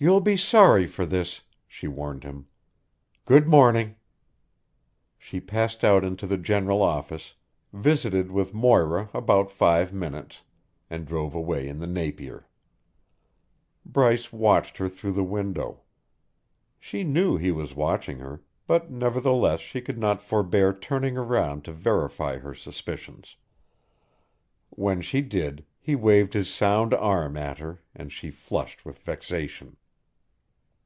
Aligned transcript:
"You'll 0.00 0.20
be 0.20 0.36
sorry 0.36 0.86
for 0.86 1.04
this," 1.04 1.42
she 1.66 1.88
warned 1.88 2.22
him. 2.22 2.46
"Good 3.24 3.48
morning." 3.48 3.96
She 5.18 5.40
passed 5.40 5.82
out 5.82 6.04
into 6.04 6.24
the 6.24 6.38
general 6.38 6.82
office, 6.82 7.34
visited 7.72 8.30
with 8.30 8.54
Moira 8.54 9.10
about 9.12 9.50
five 9.50 9.92
minutes, 9.92 10.42
and 10.88 11.04
drove 11.04 11.34
away 11.34 11.66
in 11.66 11.80
the 11.80 11.88
Napier. 11.88 12.46
Bryce 13.84 14.32
watched 14.32 14.76
her 14.76 14.88
through 14.88 15.14
the 15.14 15.24
window. 15.24 15.80
She 16.78 17.02
knew 17.02 17.36
he 17.36 17.50
was 17.50 17.74
watching 17.74 18.18
her, 18.20 18.44
but 18.68 18.92
nevertheless 18.92 19.58
she 19.58 19.80
could 19.80 19.98
not 19.98 20.22
forbear 20.22 20.72
turning 20.72 21.16
round 21.16 21.64
to 21.64 21.72
verify 21.72 22.38
her 22.38 22.54
suspicions. 22.54 23.34
When 24.70 25.00
she 25.00 25.22
did, 25.22 25.64
he 25.80 25.96
waved 25.96 26.34
his 26.34 26.48
sound 26.54 26.94
arm 26.94 27.36
at 27.36 27.58
her, 27.58 27.82
and 27.96 28.12
she 28.12 28.30
flushed 28.30 28.84
with 28.84 29.00
vexation. 29.00 29.76